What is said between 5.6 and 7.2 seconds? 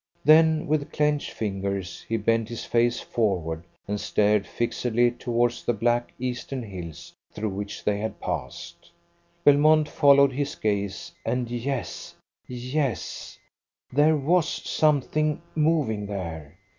the black eastern hills